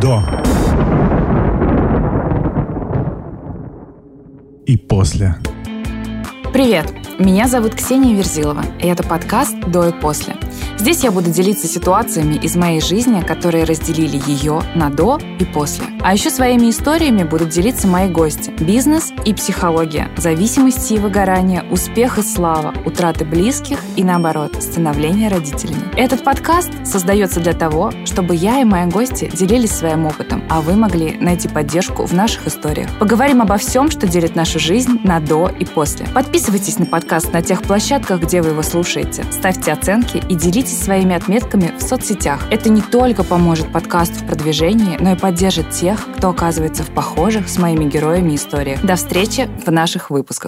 [0.00, 0.22] До.
[4.64, 5.34] И после.
[6.52, 6.92] Привет!
[7.18, 10.36] Меня зовут Ксения Верзилова, и это подкаст «До и после».
[10.76, 15.86] Здесь я буду делиться ситуациями из моей жизни, которые разделили ее на «до» и «после».
[16.02, 18.50] А еще своими историями будут делиться мои гости.
[18.60, 25.82] Бизнес и психология, зависимости и выгорание, успех и слава, утраты близких и, наоборот, становление родителями.
[25.96, 30.76] Этот подкаст создается для того, чтобы я и мои гости делились своим опытом, а вы
[30.76, 32.88] могли найти поддержку в наших историях.
[32.98, 36.06] Поговорим обо всем, что делит нашу жизнь на «до» и «после».
[36.14, 39.24] Подписывайтесь на подкаст на тех площадках, где вы его слушаете.
[39.30, 42.46] Ставьте оценки и делитесь своими отметками в соцсетях.
[42.50, 47.48] Это не только поможет подкасту в продвижении, но и поддержит тех, кто оказывается в похожих
[47.48, 48.82] с моими героями историях.
[48.82, 50.46] До встречи в наших выпусках.